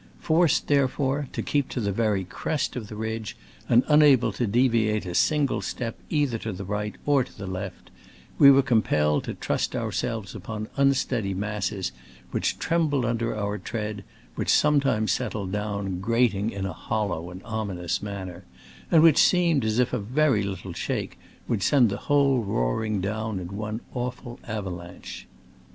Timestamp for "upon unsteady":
10.33-11.35